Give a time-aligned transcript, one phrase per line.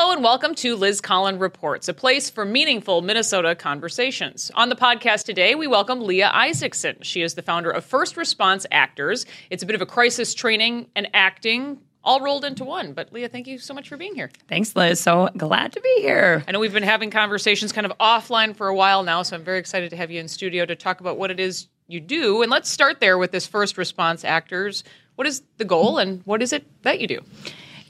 [0.00, 4.50] Hello and welcome to Liz Collin Reports, a place for meaningful Minnesota conversations.
[4.54, 6.96] On the podcast today, we welcome Leah Isaacson.
[7.02, 9.26] She is the founder of First Response Actors.
[9.50, 12.94] It's a bit of a crisis training and acting all rolled into one.
[12.94, 14.30] But Leah, thank you so much for being here.
[14.48, 15.00] Thanks, Liz.
[15.00, 16.44] So glad to be here.
[16.48, 19.44] I know we've been having conversations kind of offline for a while now, so I'm
[19.44, 22.40] very excited to have you in studio to talk about what it is you do.
[22.40, 24.82] And let's start there with this First Response Actors.
[25.16, 27.20] What is the goal and what is it that you do?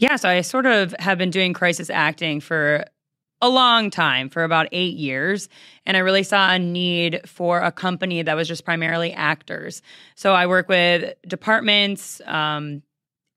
[0.01, 2.87] Yeah, so I sort of have been doing crisis acting for
[3.43, 5.51] a long time, for about eight years.
[5.84, 9.83] And I really saw a need for a company that was just primarily actors.
[10.15, 12.83] So I work with departments, um,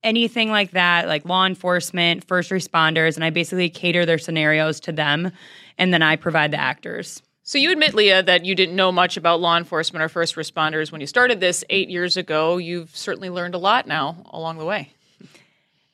[0.03, 4.93] anything like that, like law enforcement, first responders, and I basically cater their scenarios to
[4.93, 5.33] them.
[5.77, 7.21] And then I provide the actors.
[7.43, 10.93] So you admit, Leah, that you didn't know much about law enforcement or first responders
[10.93, 12.55] when you started this eight years ago.
[12.55, 14.93] You've certainly learned a lot now along the way.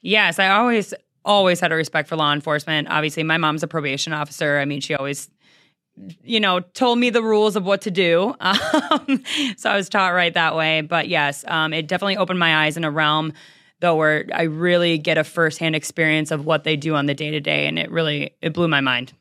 [0.01, 0.93] Yes, I always
[1.25, 2.87] always had a respect for law enforcement.
[2.89, 4.57] Obviously, my mom's a probation officer.
[4.59, 5.29] I mean, she always
[6.23, 8.35] you know, told me the rules of what to do.
[8.91, 9.23] Um,
[9.57, 10.81] so I was taught right that way.
[10.81, 13.33] But yes, um, it definitely opened my eyes in a realm,
[13.79, 17.31] though, where I really get a firsthand experience of what they do on the day
[17.31, 19.13] to day, and it really it blew my mind.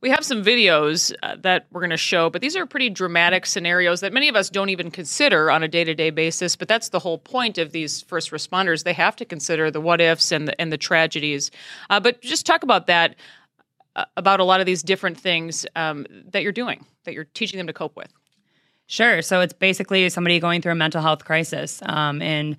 [0.00, 3.44] We have some videos uh, that we're going to show, but these are pretty dramatic
[3.44, 6.56] scenarios that many of us don't even consider on a day to day basis.
[6.56, 8.84] But that's the whole point of these first responders.
[8.84, 11.50] They have to consider the what ifs and the, and the tragedies.
[11.90, 13.16] Uh, but just talk about that,
[13.94, 17.58] uh, about a lot of these different things um, that you're doing, that you're teaching
[17.58, 18.10] them to cope with.
[18.86, 19.20] Sure.
[19.20, 21.80] So it's basically somebody going through a mental health crisis.
[21.84, 22.56] Um, and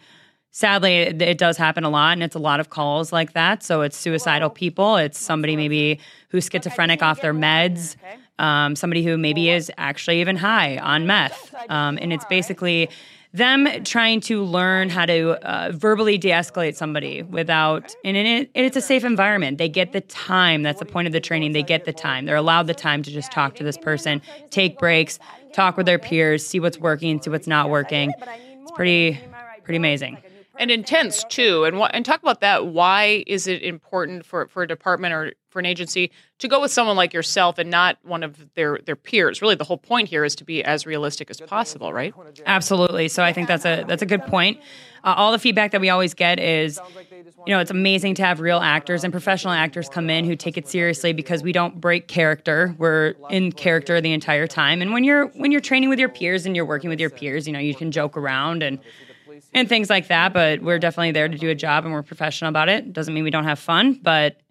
[0.52, 3.64] sadly it, it, does happen a lot and it's a lot of calls like that
[3.64, 4.98] so it's suicidal people.
[4.98, 6.00] It's somebody maybe
[6.30, 7.96] who's schizophrenic off their meds
[8.40, 12.90] um, somebody who maybe is actually even high on meth um, and it's basically
[13.34, 18.82] them trying to learn how to uh, verbally de-escalate somebody without and it, it's a
[18.82, 19.58] safe environment.
[19.58, 20.64] They get the time.
[20.64, 21.54] That's the point of the training.
[21.54, 22.26] they get the time.
[22.26, 25.18] They're allowed the time to just talk to this person take breaks
[25.54, 28.14] talk with their peers see what's working see what's not working.
[28.22, 29.20] it's pretty
[29.64, 30.18] pretty amazing
[30.58, 31.64] and intense too.
[31.64, 32.68] And and talk about that.
[32.68, 36.72] Why is it important for for a department or for an agency to go with
[36.72, 39.42] someone like yourself and not one of their their peers?
[39.42, 42.14] Really, the whole point here is to be as realistic as possible, right?
[42.46, 43.08] Absolutely.
[43.08, 44.60] So I think that's a that's a good point.
[45.04, 46.80] Uh, all the feedback that we always get is,
[47.48, 50.58] you know, it's amazing to have real actors and professional actors come in who take
[50.58, 52.76] it seriously because we don't break character.
[52.78, 54.80] We're in character the entire time.
[54.82, 57.48] And when you're when you're training with your peers and you're working with your peers,
[57.48, 58.80] you know, you can joke around and
[59.54, 60.34] and things like that.
[60.34, 62.94] But we're definitely there to do a job and we're professional about it.
[62.94, 64.42] Doesn't mean we don't have fun, but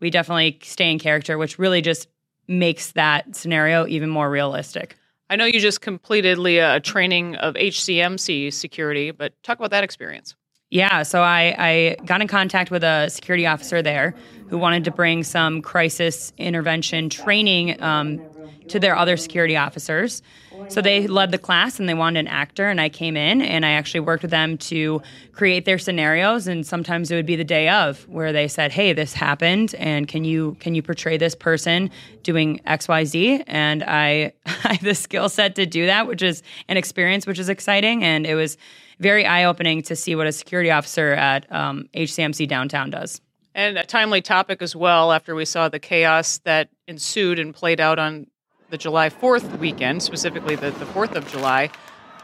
[0.00, 2.08] we definitely stay in character, which really just
[2.48, 4.96] makes that scenario even more realistic.
[5.28, 9.82] I know you just completed, Leah, a training of HCMC security, but talk about that
[9.82, 10.36] experience.
[10.70, 14.14] Yeah, so I, I got in contact with a security officer there
[14.48, 18.20] who wanted to bring some crisis intervention training um,
[18.68, 20.22] to their other security officers.
[20.68, 23.64] So they led the class and they wanted an actor, and I came in and
[23.64, 25.00] I actually worked with them to
[25.32, 26.46] create their scenarios.
[26.46, 30.08] And sometimes it would be the day of where they said, "Hey, this happened, and
[30.08, 31.90] can you can you portray this person
[32.22, 36.22] doing X, Y, Z?" And I, I have the skill set to do that, which
[36.22, 38.56] is an experience, which is exciting, and it was
[38.98, 43.20] very eye opening to see what a security officer at um, HCMC downtown does.
[43.54, 47.80] And a timely topic as well after we saw the chaos that ensued and played
[47.80, 48.26] out on
[48.70, 51.70] the July 4th weekend, specifically the, the 4th of July.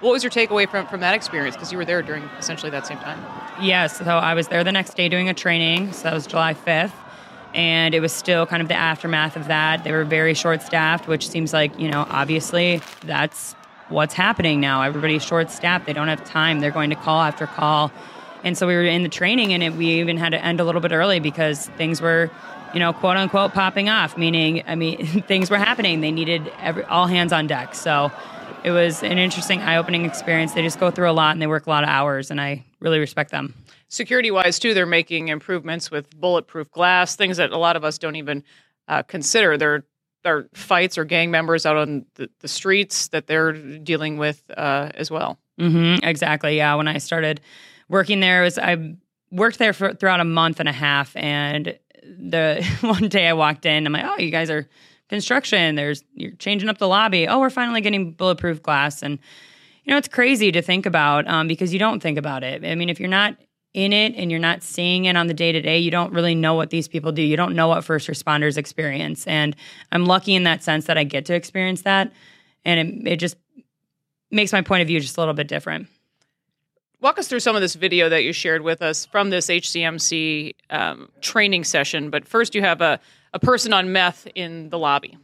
[0.01, 1.55] What was your takeaway from, from that experience?
[1.55, 3.25] Because you were there during essentially that same time.
[3.61, 3.99] Yes.
[3.99, 5.93] So I was there the next day doing a training.
[5.93, 6.93] So that was July 5th.
[7.55, 9.85] And it was still kind of the aftermath of that.
[9.85, 13.55] They were very short staffed, which seems like, you know, obviously that's
[13.91, 14.83] what's happening now.
[14.83, 15.87] Everybody's short staffed.
[15.87, 16.61] They don't have time.
[16.61, 17.93] They're going to call after call.
[18.43, 20.65] And so we were in the training, and it, we even had to end a
[20.65, 22.29] little bit early because things were
[22.73, 26.01] you know, quote unquote, popping off, meaning, I mean, things were happening.
[26.01, 27.75] They needed every, all hands on deck.
[27.75, 28.11] So
[28.65, 30.53] it was an interesting, eye opening experience.
[30.53, 32.65] They just go through a lot and they work a lot of hours, and I
[32.81, 33.55] really respect them.
[33.89, 37.99] Security wise, too, they're making improvements with bulletproof glass, things that a lot of us
[37.99, 38.43] don't even
[38.89, 39.59] uh, consider.
[39.59, 39.85] There
[40.25, 44.91] are fights or gang members out on the, the streets that they're dealing with uh,
[44.95, 45.39] as well.
[45.61, 46.57] Mm-hmm, exactly.
[46.57, 46.75] Yeah.
[46.77, 47.41] When I started
[47.89, 48.97] working there, was I
[49.31, 53.67] worked there for throughout a month and a half, and the one day I walked
[53.67, 54.69] in, I'm like, oh, you guys are
[55.09, 55.75] construction.
[55.75, 57.29] There's you're changing up the lobby.
[57.29, 59.19] Oh, we're finally getting bulletproof glass, and
[59.85, 62.65] you know it's crazy to think about um, because you don't think about it.
[62.65, 63.37] I mean, if you're not
[63.75, 66.35] in it and you're not seeing it on the day to day, you don't really
[66.35, 67.23] know what these people do.
[67.23, 69.55] You don't know what first responders experience, and
[69.93, 72.13] I'm lucky in that sense that I get to experience that,
[72.65, 73.37] and it, it just
[74.31, 75.89] makes my point of view just a little bit different
[77.03, 80.55] walk us through some of this video that you shared with us from this HCMC
[80.71, 82.09] um, training session.
[82.09, 83.01] But first, you have a,
[83.35, 85.19] a person on meth in the lobby.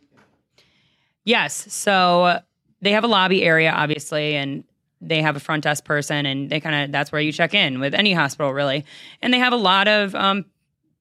[1.24, 1.72] Yes.
[1.72, 2.40] So
[2.82, 4.64] they have a lobby area, obviously, and
[5.00, 7.78] they have a front desk person, and they kind of that's where you check in
[7.78, 8.84] with any hospital, really.
[9.22, 10.44] And they have a lot of um,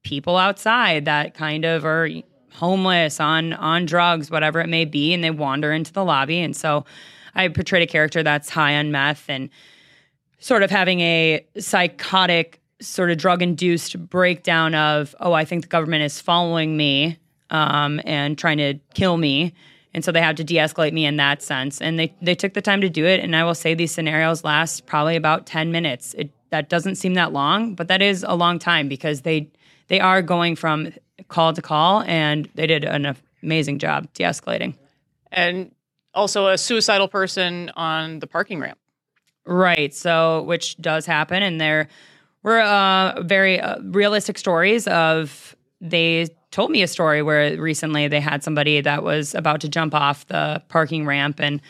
[0.04, 2.08] people outside that kind of are
[2.52, 6.38] homeless on on drugs, whatever it may be, and they wander into the lobby.
[6.38, 6.84] And so
[7.34, 9.50] I portrayed a character that's high on meth and
[10.38, 15.68] sort of having a psychotic, sort of drug induced breakdown of, oh, I think the
[15.68, 17.18] government is following me
[17.50, 19.52] um, and trying to kill me.
[19.94, 21.80] And so they have to de-escalate me in that sense.
[21.80, 23.20] And they, they took the time to do it.
[23.20, 26.14] And I will say these scenarios last probably about 10 minutes.
[26.14, 29.50] It, that doesn't seem that long, but that is a long time because they
[29.88, 30.92] they are going from
[31.28, 34.74] call to call and they did an amazing job de-escalating.
[35.32, 35.74] And
[36.14, 38.78] also a suicidal person on the parking ramp.
[39.48, 39.94] Right.
[39.94, 41.42] So, which does happen.
[41.42, 41.88] And there
[42.42, 48.20] were uh, very uh, realistic stories of they told me a story where recently they
[48.20, 51.60] had somebody that was about to jump off the parking ramp and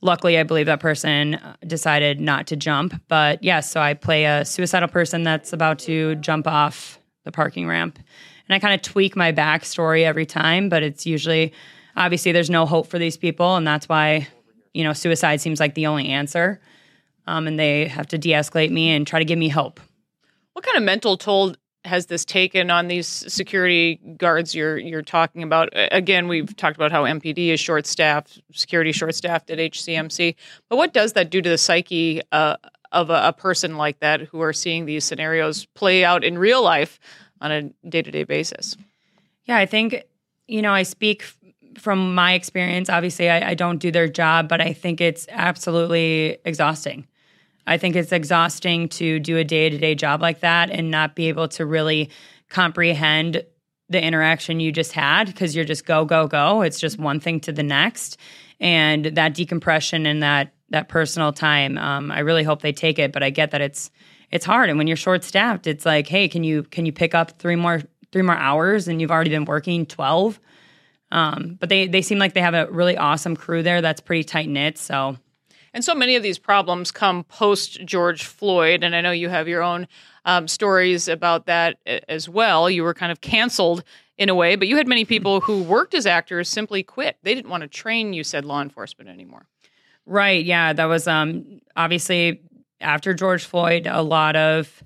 [0.00, 4.44] luckily i believe that person decided not to jump but yes so i play a
[4.44, 7.98] suicidal person that's about to jump off the parking ramp
[8.48, 11.52] and i kind of tweak my backstory every time but it's usually
[11.96, 14.26] obviously there's no hope for these people and that's why
[14.74, 16.60] you know suicide seems like the only answer
[17.26, 19.80] um, and they have to de-escalate me and try to give me help.
[20.52, 21.54] what kind of mental toll
[21.84, 25.68] has this taken on these security guards you're you're talking about?
[25.74, 30.34] Again, we've talked about how MPD is short staffed, security short staffed at HCMC.
[30.68, 32.56] But what does that do to the psyche uh,
[32.92, 36.62] of a, a, person like that who are seeing these scenarios play out in real
[36.62, 36.98] life
[37.40, 38.76] on a day to day basis?
[39.44, 40.04] Yeah, I think
[40.48, 41.24] you know I speak
[41.78, 42.88] from my experience.
[42.88, 47.06] Obviously, I, I don't do their job, but I think it's absolutely exhausting.
[47.66, 51.14] I think it's exhausting to do a day to day job like that and not
[51.14, 52.10] be able to really
[52.48, 53.44] comprehend
[53.88, 56.62] the interaction you just had because you're just go, go, go.
[56.62, 58.18] It's just one thing to the next.
[58.60, 63.12] And that decompression and that that personal time, um, I really hope they take it.
[63.12, 63.90] But I get that it's
[64.30, 64.68] it's hard.
[64.68, 67.56] And when you're short staffed, it's like, hey, can you can you pick up three
[67.56, 67.82] more
[68.12, 70.40] three more hours and you've already been working twelve?
[71.10, 74.24] Um, but they they seem like they have a really awesome crew there that's pretty
[74.24, 74.78] tight knit.
[74.78, 75.16] So
[75.74, 78.84] and so many of these problems come post George Floyd.
[78.84, 79.88] And I know you have your own
[80.24, 81.78] um, stories about that
[82.08, 82.70] as well.
[82.70, 83.82] You were kind of canceled
[84.16, 87.18] in a way, but you had many people who worked as actors simply quit.
[87.24, 89.46] They didn't want to train, you said, law enforcement anymore.
[90.06, 90.44] Right.
[90.44, 90.72] Yeah.
[90.72, 92.40] That was um, obviously
[92.80, 94.82] after George Floyd, a lot of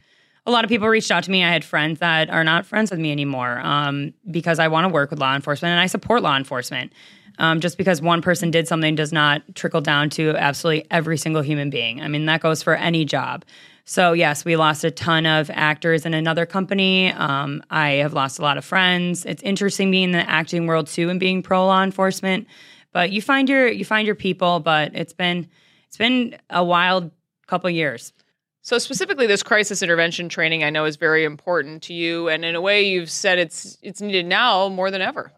[0.46, 1.44] a lot of people reached out to me.
[1.44, 4.88] I had friends that are not friends with me anymore um, because I want to
[4.88, 6.94] work with law enforcement and I support law enforcement.
[7.38, 11.42] Um, just because one person did something does not trickle down to absolutely every single
[11.42, 12.00] human being.
[12.00, 13.44] I mean, that goes for any job.
[13.84, 17.10] So, yes, we lost a ton of actors in another company.
[17.12, 19.24] Um, I have lost a lot of friends.
[19.24, 22.46] It's interesting being in the acting world too and being pro law enforcement.
[22.92, 24.60] But you find your you find your people.
[24.60, 25.48] But it's been
[25.86, 27.10] it's been a wild
[27.46, 28.12] couple years.
[28.60, 32.54] So specifically, this crisis intervention training I know is very important to you, and in
[32.54, 35.32] a way, you've said it's it's needed now more than ever.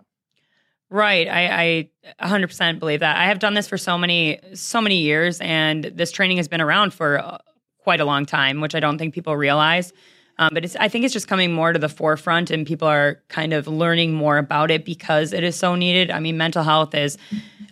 [0.91, 1.29] Right.
[1.29, 1.89] I,
[2.21, 3.17] I 100% believe that.
[3.17, 6.61] I have done this for so many, so many years, and this training has been
[6.61, 7.39] around for uh,
[7.79, 9.93] quite a long time, which I don't think people realize.
[10.39, 13.23] Um, but it's, I think it's just coming more to the forefront, and people are
[13.29, 16.11] kind of learning more about it because it is so needed.
[16.11, 17.19] I mean, mental health is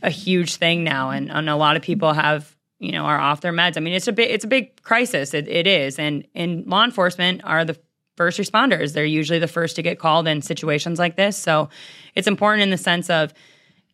[0.03, 3.41] a huge thing now, and, and a lot of people have, you know, are off
[3.41, 3.77] their meds.
[3.77, 5.35] I mean, it's a big, it's a big crisis.
[5.35, 7.77] It, it is, and in law enforcement are the
[8.19, 8.93] first responders.
[8.93, 11.37] They're usually the first to get called in situations like this.
[11.37, 11.71] So
[12.17, 13.33] it's important in the sense of,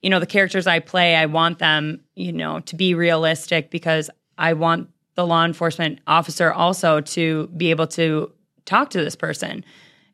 [0.02, 4.08] you know, the characters I play, I want them, you know, to be realistic because
[4.38, 8.32] I want the law enforcement officer also to be able to
[8.64, 9.62] talk to this person.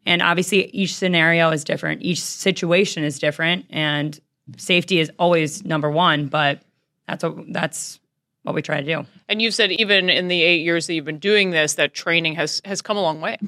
[0.05, 4.19] And obviously, each scenario is different, each situation is different, and
[4.57, 6.27] safety is always number one.
[6.27, 6.63] But
[7.07, 8.01] that's what that's
[8.43, 9.07] what we try to do.
[9.29, 12.35] And you've said even in the eight years that you've been doing this, that training
[12.35, 13.39] has has come a long way.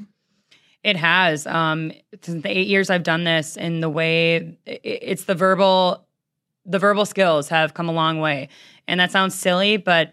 [0.82, 1.46] It has.
[1.46, 6.06] Um, since the eight years I've done this, in the way it's the verbal,
[6.66, 8.48] the verbal skills have come a long way.
[8.88, 10.12] And that sounds silly, but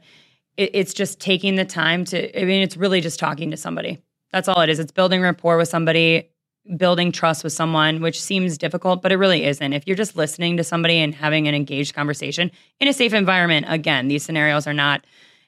[0.57, 2.39] it, it's just taking the time to.
[2.39, 3.99] I mean, it's really just talking to somebody.
[4.31, 4.79] That's all it is.
[4.79, 6.29] It's building rapport with somebody,
[6.77, 9.73] building trust with someone, which seems difficult, but it really isn't.
[9.73, 13.65] If you're just listening to somebody and having an engaged conversation in a safe environment,
[13.69, 15.03] again, these scenarios are not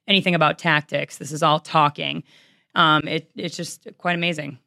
[0.07, 1.19] anything about tactics.
[1.19, 2.23] This is all talking.
[2.73, 4.57] Um, it, it's just quite amazing.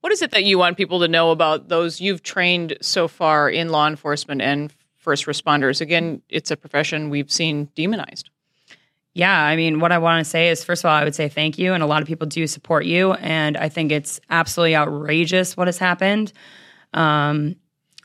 [0.00, 3.50] What is it that you want people to know about those you've trained so far
[3.50, 5.80] in law enforcement and first responders?
[5.80, 8.30] Again, it's a profession we've seen demonized.
[9.12, 11.28] Yeah, I mean, what I want to say is first of all, I would say
[11.28, 11.74] thank you.
[11.74, 13.12] And a lot of people do support you.
[13.14, 16.32] And I think it's absolutely outrageous what has happened.
[16.94, 17.56] Um,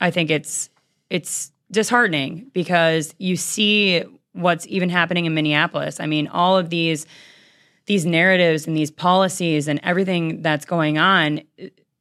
[0.02, 0.70] I think it's
[1.10, 6.00] it's disheartening because you see what's even happening in Minneapolis.
[6.00, 7.06] I mean, all of these
[7.86, 11.42] these narratives and these policies and everything that's going on.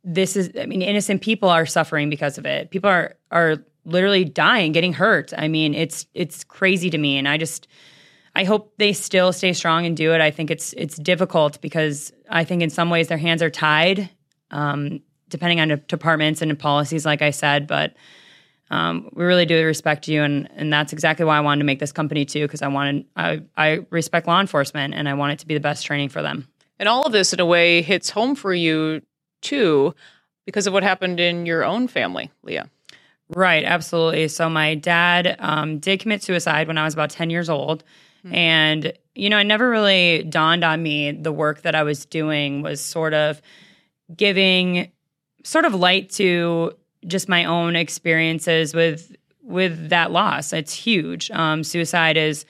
[0.04, 2.70] This is, I mean, innocent people are suffering because of it.
[2.70, 3.56] People are are
[3.86, 5.32] literally dying, getting hurt.
[5.36, 7.68] I mean, it's it's crazy to me, and I just
[8.34, 10.20] I hope they still stay strong and do it.
[10.20, 14.10] I think it's it's difficult because I think in some ways their hands are tied,
[14.50, 17.66] um, depending on departments and policies, like I said.
[17.66, 17.94] But
[18.70, 21.78] um, we really do respect you, and and that's exactly why I wanted to make
[21.78, 25.38] this company too, because I wanted I I respect law enforcement, and I want it
[25.40, 26.48] to be the best training for them.
[26.78, 29.00] And all of this, in a way, hits home for you
[29.44, 29.94] too,
[30.46, 32.68] because of what happened in your own family, Leah.
[33.28, 34.28] Right, absolutely.
[34.28, 37.84] So my dad um, did commit suicide when I was about ten years old,
[38.24, 38.34] mm-hmm.
[38.34, 42.62] and you know, it never really dawned on me the work that I was doing
[42.62, 43.40] was sort of
[44.14, 44.90] giving
[45.44, 46.72] sort of light to
[47.06, 50.52] just my own experiences with with that loss.
[50.52, 51.30] It's huge.
[51.30, 52.44] Um, suicide is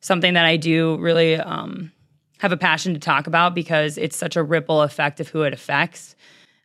[0.00, 1.92] something that I do really um,
[2.38, 5.52] have a passion to talk about because it's such a ripple effect of who it
[5.52, 6.16] affects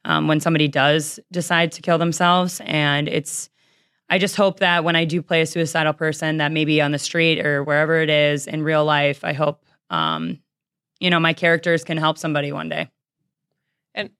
[0.05, 2.61] um, when somebody does decide to kill themselves.
[2.63, 3.49] And it's,
[4.07, 6.99] I just hope that when I do play a suicidal person, that maybe on the
[6.99, 10.39] street or wherever it is in real life, I hope, um,
[10.99, 12.89] you know, my characters can help somebody one day.
[13.95, 14.11] And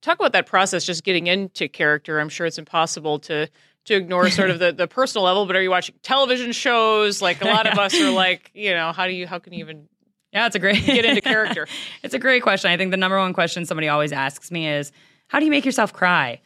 [0.00, 2.20] talk about that process just getting into character.
[2.20, 3.48] I'm sure it's impossible to
[3.86, 7.20] to ignore sort of the, the personal level but are you watching television shows?
[7.20, 9.58] Like a lot of us are like you know how do you how can you
[9.58, 9.88] even
[10.32, 11.66] yeah it's a great get into character?
[12.04, 12.70] It's a great question.
[12.70, 14.92] I think the number one question somebody always asks me is
[15.32, 16.38] how do you make yourself cry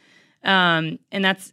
[0.44, 1.52] um, and that's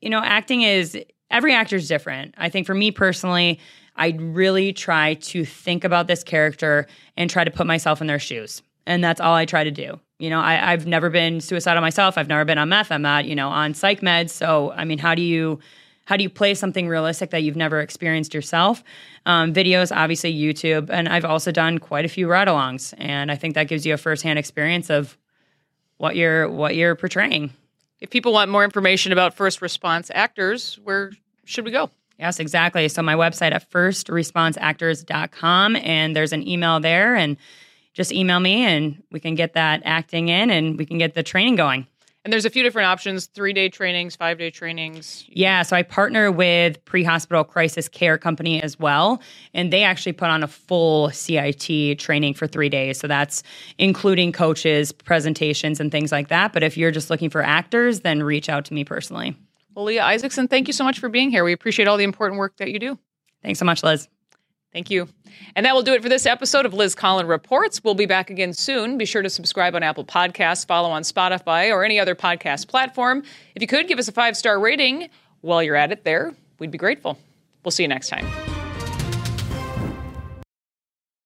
[0.00, 0.98] you know acting is
[1.30, 3.60] every actor is different i think for me personally
[3.96, 8.18] i really try to think about this character and try to put myself in their
[8.18, 11.80] shoes and that's all i try to do you know, I, I've never been suicidal
[11.80, 12.18] myself.
[12.18, 12.92] I've never been on meth.
[12.92, 14.28] I'm not, you know, on psych meds.
[14.28, 15.58] So, I mean, how do you
[16.04, 18.82] how do you play something realistic that you've never experienced yourself?
[19.26, 23.54] Um, videos, obviously YouTube, and I've also done quite a few ride-alongs, and I think
[23.54, 25.16] that gives you a firsthand experience of
[26.00, 27.52] what you're what you're portraying.
[28.00, 31.12] If people want more information about first response actors, where
[31.44, 31.90] should we go?
[32.18, 32.88] Yes, exactly.
[32.88, 37.36] So my website at firstresponseactors.com, and there's an email there, and
[37.92, 41.22] just email me and we can get that acting in and we can get the
[41.22, 41.86] training going.
[42.24, 45.24] And there's a few different options three day trainings, five day trainings.
[45.28, 45.62] Yeah.
[45.62, 49.22] So I partner with pre hospital crisis care company as well.
[49.54, 52.98] And they actually put on a full CIT training for three days.
[52.98, 53.42] So that's
[53.78, 56.52] including coaches, presentations, and things like that.
[56.52, 59.34] But if you're just looking for actors, then reach out to me personally.
[59.74, 61.44] Well, Leah Isaacson, thank you so much for being here.
[61.44, 62.98] We appreciate all the important work that you do.
[63.42, 64.08] Thanks so much, Liz.
[64.72, 65.08] Thank you.
[65.56, 67.82] And that will do it for this episode of Liz Collin Reports.
[67.82, 68.98] We'll be back again soon.
[68.98, 73.24] Be sure to subscribe on Apple Podcasts, follow on Spotify, or any other podcast platform.
[73.54, 75.08] If you could, give us a five star rating
[75.40, 76.34] while you're at it there.
[76.58, 77.18] We'd be grateful.
[77.64, 78.49] We'll see you next time.